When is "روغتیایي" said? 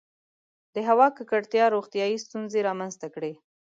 1.75-2.17